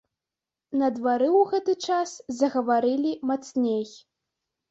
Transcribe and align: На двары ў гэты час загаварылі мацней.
На 0.79 0.87
двары 0.95 1.27
ў 1.39 1.41
гэты 1.51 1.75
час 1.91 2.09
загаварылі 2.39 3.11
мацней. 3.33 3.85